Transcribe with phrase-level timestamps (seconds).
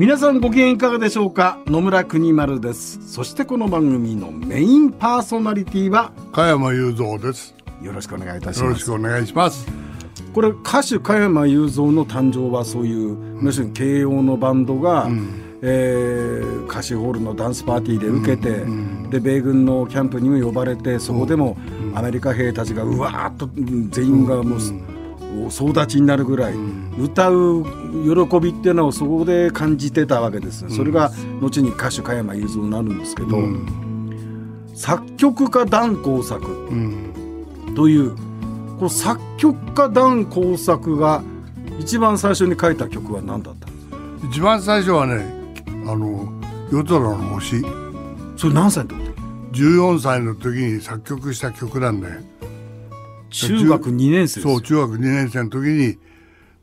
[0.00, 1.58] 皆さんご機嫌いかがでしょうか？
[1.66, 3.06] 野村国丸です。
[3.06, 7.54] そしてこの番組のメインパーソナリティは加山雄三です。
[7.82, 8.60] よろしくお願いいたします。
[8.62, 9.68] よろしくお願いします。
[10.32, 21.58] これ歌手加山雄三の誕生はそういう、うん、要するに慶応のバンドが、うん、えー、歌手ホールのダンスパーティーで受けて、うん、で米軍のキャンプにも呼ばれてそこでも
[21.94, 23.50] アメリカ兵たちがうわーっと
[23.90, 24.60] 全員がもう、
[25.50, 26.54] 総立ちになるぐらい、
[26.98, 33.38] 歌う喜びっていうのをそこで感じてたわけです、それが後に歌手加山雄三になるんですけど、
[34.74, 36.40] 作曲家団工作
[37.74, 38.16] という、
[38.78, 41.22] この作曲家団工作が
[41.78, 43.96] 一番最初に書いた曲は何だったんですか？
[44.30, 45.24] 一番最初はね
[45.86, 46.32] あの
[46.70, 47.62] 夜空の星。
[48.36, 49.10] それ何歳の時
[49.52, 52.20] ？14歳の時に作曲した曲なんだよ
[53.30, 55.98] 中学2年生そう中学2年生の時に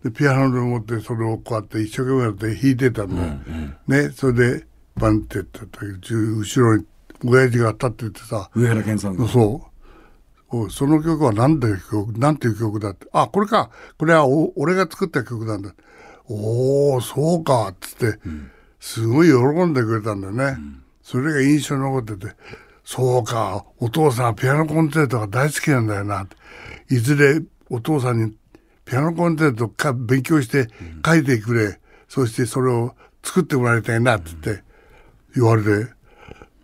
[0.03, 3.21] でピアノで持ってそれをこうやって一生懸命やって弾いてたんだ。
[3.21, 6.85] よ、うんうん、ねそれでバンってやってた後ろに
[7.25, 8.49] 親父が立っててさ。
[8.55, 9.61] 上原健さんそ
[10.51, 10.71] う。
[10.71, 13.07] その曲は何ていう曲なんていう曲だって。
[13.11, 13.69] あこれか。
[13.97, 15.73] これはお俺が作った曲なんだ。
[16.29, 22.35] おおそうかっつって、うん、すごい喜んでくれたんだよね、うん、それが印象に残ってて。
[22.83, 26.23] そうかお父さんはピアノコンセルトが大好きなんだよな。
[26.23, 26.36] って
[26.89, 28.33] いずれお父さんに
[28.85, 30.69] ピアノコンセルトか勉強して
[31.05, 31.77] 書いてくれ、うん、
[32.07, 34.63] そしてそれを作ってもらいたいなってって
[35.35, 35.91] 言われて、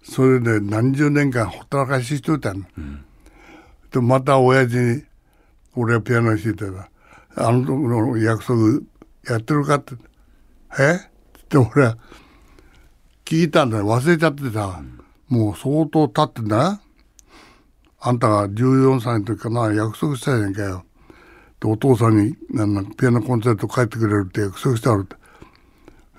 [0.04, 2.64] それで何十年間ほったらかししといたの。
[2.78, 3.04] うん、
[3.92, 5.04] でまた親父に
[5.76, 6.66] 俺はピアノ弾いて
[7.36, 8.82] たあの時の約束
[9.28, 9.96] やってるかって
[10.80, 10.96] 「え？
[10.96, 10.98] っ?」
[11.44, 11.98] って俺は
[13.26, 14.82] 聞いたんだよ忘れちゃってさ、
[15.30, 16.80] うん、もう相当経ってんだ
[18.06, 20.84] あんたが14歳の時かな約束したやんかよ。
[21.62, 25.16] でお父さんになんピアノコンサート帰ってくれるって約束してあるって。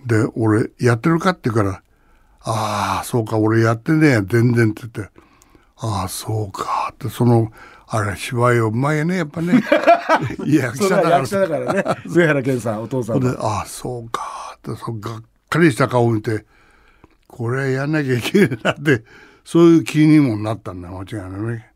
[0.06, 1.83] で俺やってるかって言うから
[2.41, 5.12] 「ああそうか俺やってねえや全然」って言って
[5.77, 7.11] 「ああそうか」って。
[7.11, 7.53] その
[7.87, 9.62] あれ芝居うまいねやっぱね。
[10.47, 11.17] 役者だから。
[11.19, 11.84] 役者だからね。
[12.09, 14.75] 上原健さんお父さんで「ああそうか」って。
[14.75, 16.47] そがっかりした顔を見て
[17.28, 19.05] 「これやんなきゃいけないな」って
[19.44, 21.74] そういう気にもなったんだ間違いないね。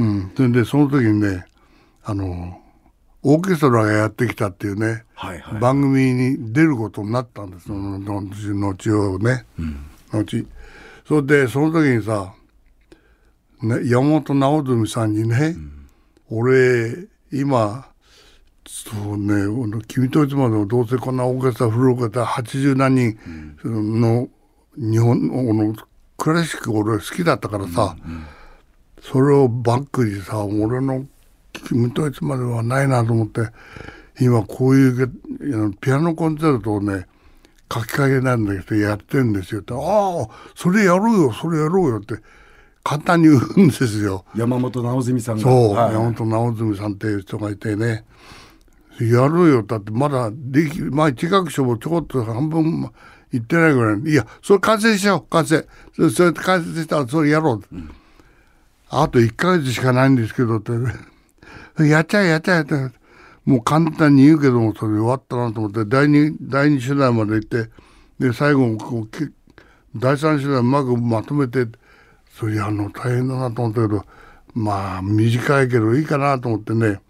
[0.00, 1.44] うん、それでその時にね
[2.02, 2.58] あの
[3.22, 8.14] オーケストラがやってきたっていうね、はいはい、番組に出ることになったんですその後
[9.12, 10.46] をね、うん、後。
[11.06, 12.32] それでその時にさ、
[13.62, 15.54] ね、山本直純さんにね、
[16.30, 17.86] うん、俺今
[18.66, 23.18] そうね君といつまでもどうせこんなオーケストラフルオーケストラ80何人
[23.64, 24.28] の
[24.76, 25.74] 日本の
[26.16, 28.26] クラシック俺好きだったからさ、うんうん
[29.02, 31.06] それをバックにさ俺の
[31.52, 33.48] 君といつまではないなと思って
[34.20, 35.12] 今こういう
[35.80, 37.06] ピアノコンセルトをね
[37.72, 39.60] 書き換えなんだけどやってるんですよ。
[39.60, 42.16] って「ああそれやろうよそれやろうよ」って
[42.82, 44.24] 簡単に言うんですよ。
[44.34, 45.42] 山本直純さんが。
[45.42, 48.04] そう、はい、山本直純さんっていう人がいてね。
[49.00, 49.62] やろうよ。
[49.62, 52.90] だってまだできまあ企画書もちょこっと半分
[53.32, 54.00] 言ってないぐらい。
[54.00, 55.66] いやそれ完成しよう完成。
[56.10, 57.90] それ完成したらそれやろう、うん
[58.92, 60.72] あと1ヶ月しかないんですけどって、
[61.88, 62.74] やっちゃえやっちゃえって、
[63.44, 67.70] もう簡単に言うけども、それ終わったなと思って、第2、第二手段まで行って、
[68.18, 69.32] で、最後こう、
[69.96, 71.68] 第3手段うまくまとめて、
[72.36, 74.04] それやるの大変だなと思ったけど、
[74.54, 77.00] まあ、短いけどいいかなと思ってね、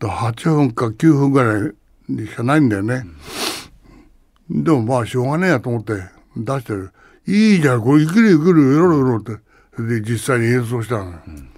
[0.00, 3.04] 8分か9分ぐらいしかないんだよね。
[4.50, 5.94] うん、でもまあ、しょうがねえやと思って
[6.36, 6.92] 出してる。
[7.26, 9.32] いいじゃん、これ、いくるいくる、よろよろって。
[9.78, 11.48] で実際に演奏したの、うん、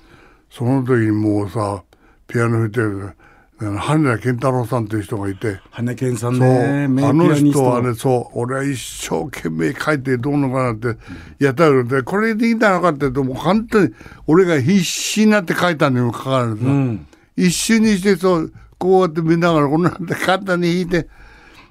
[0.50, 1.82] その時にもうさ
[2.26, 3.16] ピアノ弾いてる
[3.58, 5.60] 羽田健太郎さんっていう人がいて。
[5.70, 6.84] 羽健さんね。
[7.02, 8.38] あの人はねそう。
[8.38, 11.00] 俺は一生懸命書いてどうのかなって
[11.42, 13.94] やったらでこれでいいんだろうかってもう本当に
[14.26, 21.08] 俺が必死になって書いたにもかかわらず、うん、一瞬にしてそうこうやって見ながらこんなんで簡単に弾いて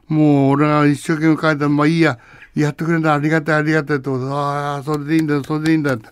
[0.08, 2.18] もう俺が一生懸命書いたまあいいや
[2.56, 6.10] やってくれたありがたいありがたいってああそれでいいんだそれでいいんだって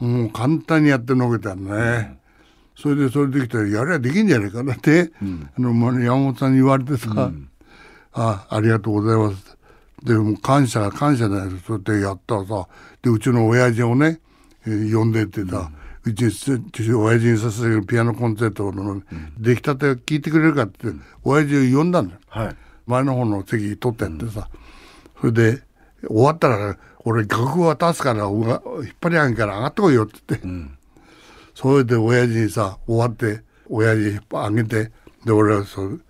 [0.00, 2.18] もう簡単にやってのけたね、うん、
[2.74, 7.48] それでそれできたらやりゃできんじゃないかなって、うん、あの山本さんに言われてさ、うん、
[8.12, 9.56] あありがとうございます。
[10.02, 12.68] でもう感謝感謝だよそうやってやったらさ
[13.02, 14.20] でうちの親父をね、
[14.66, 15.70] えー呼んでってさ、
[16.04, 16.52] うちにす
[16.94, 19.02] 親父にさせるピアノコンセートの
[19.38, 20.88] 出来たて聞いてくれるかって
[21.22, 22.20] 親父を呼んだんだよ。
[22.28, 22.56] はい。
[22.86, 24.48] 前の方の席取ってやってさ、
[25.20, 25.62] それで
[26.06, 28.62] 終わったら俺楽譜渡すから引っ
[29.00, 30.70] 張り上げから上がってこいよって言って、
[31.54, 34.92] それで親父にさ終わって親父引っ張上げて
[35.24, 36.00] で俺はそう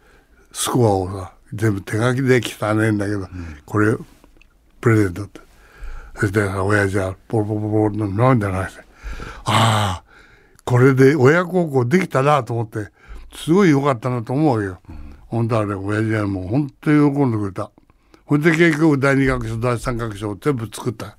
[0.53, 3.29] スコアをさ全部手書きで汚ねえんだけど、
[3.67, 3.97] これ
[4.81, 5.41] プレゼントって。
[6.17, 8.85] そしてさ親父はポロポロポロと涙流して
[9.45, 10.05] ああ
[10.65, 12.91] これで親孝行できたなと思って
[13.35, 14.81] すごい良かったなと思うわけよ。
[15.29, 17.71] 本当はね親父はもう本当に喜んでくれた。
[18.31, 21.19] ほんで結局第二楽章第三楽章を全部作った。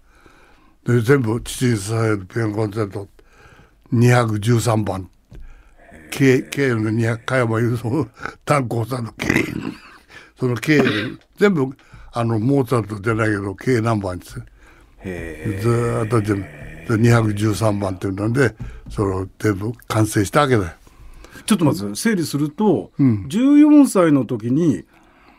[0.86, 3.06] で全部父に支えるピアノコンセント
[3.92, 5.10] 213番。
[6.10, 8.10] K, K の200加山雄三
[8.46, 9.28] 炭鉱さんの K
[10.40, 10.82] その K
[11.36, 11.76] 全部
[12.14, 14.42] あのモーツァルトじゃないけど K 何番です
[15.00, 16.46] へずーっと全
[16.88, 18.56] 部で213番っていうので
[18.90, 20.72] それを全部完成したわけだよ。
[21.42, 24.86] えちょっとまず整理すると、14歳の時に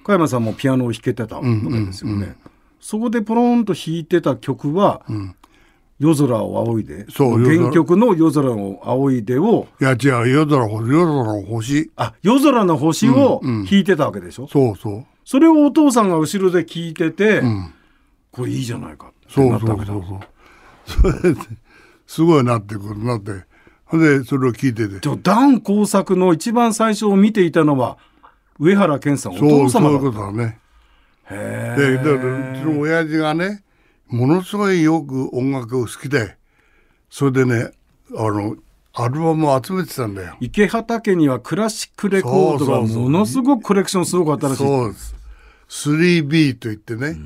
[0.05, 2.37] 加山さんもピアノを弾けてたわけですよね、
[2.81, 5.03] そこでポロンと弾いてた曲は
[5.99, 11.91] 「夜空を仰いで」そう原曲の「夜空を仰いで」をいや違う夜空の夜空の星。
[11.97, 15.05] あ夜空の星を弾いてたわけでしょ、そうそう。
[15.25, 17.43] それをお父さんが後ろで聞いてて、
[18.33, 19.87] これいいじゃないかってそうなったわけだ。
[19.87, 21.41] そうそうそうそ
[22.15, 23.33] すごいなってことになって。
[23.93, 25.01] でそれを聞いてて。
[25.01, 27.99] じゃあダン工作の一番最初を見ていたのは
[28.59, 30.59] 上原健さんおそう父そういうことだね。
[31.31, 33.65] へでだからうちの親父がね
[34.09, 36.37] ものすごいよく音楽を好きで
[37.09, 37.71] それでね
[38.17, 38.57] あの
[38.95, 40.37] アルバムを集めてたんだよ。
[40.41, 45.15] 池畑にはクラシックレコードがものすごくコレクションすごかったらしいそうです。
[45.69, 47.17] 3B といってね、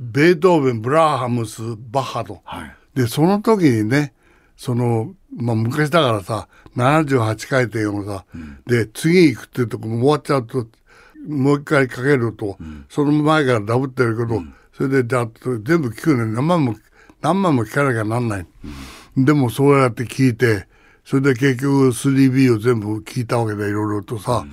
[0.00, 2.40] ベートーベンブラハムスバッハと。
[2.44, 4.14] はいでその時にね
[4.56, 8.24] そのまあ昔だからさ78回転をさ、
[8.66, 10.66] で次行くっていうとこも終わっちゃうと
[11.28, 12.56] もう一回かけると、
[12.88, 14.42] その前からダブってるけど、
[14.72, 16.74] それでだっと全部聞くのに何万も
[17.20, 18.46] 何万も聞かなきゃなんない、
[19.16, 20.66] でもそうやって聞いて
[21.04, 24.44] それで結局 3B を全部聞いたわけでいろいろとさ、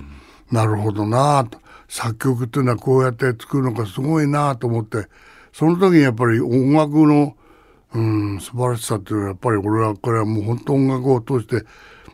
[0.50, 1.64] なるほどなあと。
[1.86, 5.06] 作曲っていうのはこうやって作るのがすごいなあと思って
[5.52, 7.36] その時にやっぱり音楽の
[7.94, 11.64] うん、素晴らしさっていうのはやっぱり俺はこれはもう本当音楽を通して、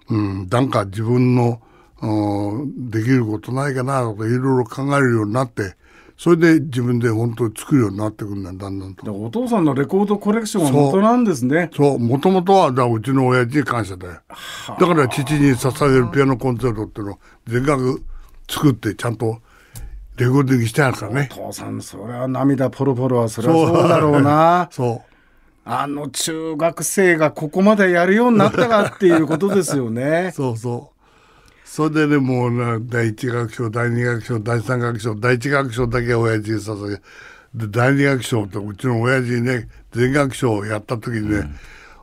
[0.09, 1.61] うん、なんか自分の、
[2.03, 5.77] うん、できることないかなとかいろいろ考えるようになって
[6.21, 9.05] それで自分で本当に作るようになってくるんだよだんだんと。
[9.05, 11.71] でお父さんのレコードコレクションは元なんですね。
[11.75, 11.99] そう。
[11.99, 14.21] もともとはだうちの親父に感謝だよ。
[14.79, 18.03] だから父に捧げるピアノコンセルトっていうのを全額
[18.51, 19.39] 作ってちゃんと
[20.19, 21.31] レコーディングしてあるからね。
[21.33, 24.69] お父さんそれは涙ポロポロはそれはそうだろうな。
[24.71, 25.10] そう
[25.65, 31.01] あの中学生がここまでやるようになったかっていうことですよね そうそう。
[31.65, 36.97] それでね、もうな、第一楽章、第二楽章、第三楽章、第一楽章だけ親父に捧げ、
[37.55, 41.49] で、第二楽章って、うちの親父にね、全楽章をやった時にね、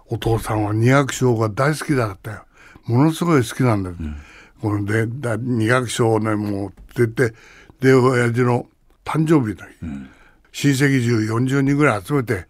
[0.05, 2.43] お父さんは二楽章が大好きだったよ。
[2.85, 3.97] ものすごい好きなんだよ。
[4.61, 7.33] こので、だ二楽章をね、もう、出て、
[7.81, 8.67] で、親父の
[9.03, 12.45] 誕生日の日、親戚中40人ぐらい集めて、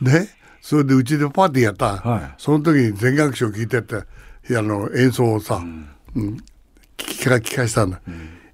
[0.00, 0.28] ね、
[0.60, 2.34] それでうちでパーティーやった、はい。
[2.38, 5.60] その時に全楽章聞いててあの演奏をさ、う
[6.20, 6.44] ん。
[6.96, 8.00] 聞か聞かしたんだ、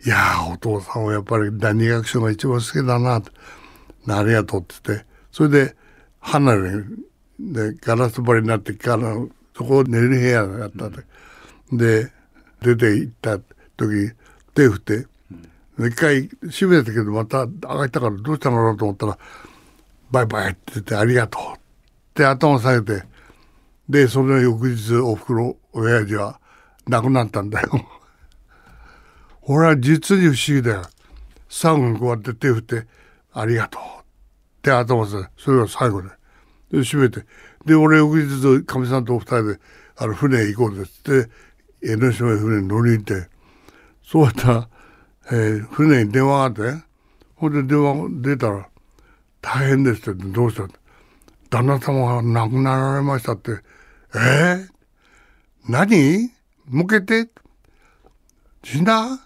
[0.05, 3.31] いやーお父さんはやっぱり第二楽章が一番好きだなって。
[4.09, 5.07] ありがとうって言って。
[5.33, 5.77] それで
[6.21, 6.71] 離れ
[7.39, 9.15] でガラス張りになってから
[9.57, 12.13] そこを寝る部屋があったんで、で
[12.63, 13.39] 出て行った
[13.77, 14.13] 時
[14.55, 15.07] 手振って、
[15.79, 19.19] 一回閉めたけどまた上がったからどうしたのかなと思ったら
[20.11, 21.43] 「バイバイ」って言って「ありがとう」
[22.17, 23.05] って頭下げて
[23.91, 26.41] でその翌日おふくろ親父は
[26.89, 27.87] 亡くなったんだよ。
[29.43, 30.83] 俺は実に不思議だよ。
[31.49, 32.87] 最後にこうやって手振って
[33.33, 34.05] 「ありがとう」っ
[34.63, 36.09] て頭下げてそれが最後で。
[36.71, 37.25] で閉めて
[37.65, 39.61] で俺翌日かみさんとお二人で
[39.97, 41.31] あの船へ行こうですって
[41.83, 43.29] 江ノ島へ船に乗りに行って
[44.03, 44.69] そうやったら、
[45.31, 46.85] えー船に電話があって
[47.37, 48.69] ほんで電話出たら
[49.41, 50.86] 「大変です」ってどうしたって
[51.51, 53.53] 旦那様が亡くなられましたって
[54.15, 54.19] 「え？
[54.19, 54.69] ー、
[55.69, 56.31] 何？
[56.69, 57.29] 向けて？
[58.65, 59.21] 死んだ？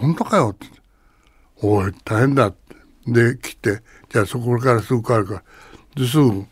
[0.00, 0.66] 本当かよ」って
[1.62, 5.42] 「おい大変だ」ってで来て「じゃあそこからすぐ帰るから」
[5.96, 6.44] ですぐ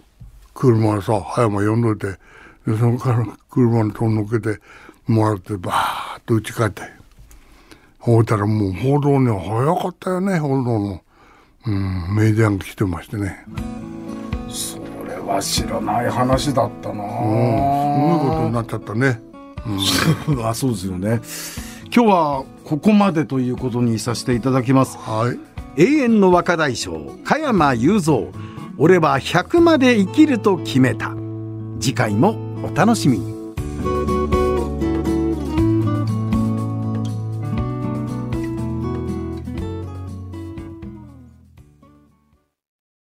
[0.54, 2.18] 車でさ葉山呼んどいて。
[2.66, 4.60] でそこから車に取り乗っけて
[5.06, 6.82] もらってバーッと家帰って。
[7.98, 11.02] ほいたらもう報道には早かったよね報道の、
[11.66, 13.46] うん、メディアが来てましてね。
[15.34, 17.16] は知らない話だったな、うん、す
[18.00, 19.20] ごいことになっちゃったね、
[20.44, 21.20] あそうですよね。
[21.94, 24.96] 今日はここまでということにさせていただきます。
[24.98, 25.38] はい。
[25.76, 28.28] 永遠の若大将加山雄三。
[28.78, 31.14] 俺は100まで生きると決めた。
[31.80, 33.34] 次回もお楽しみに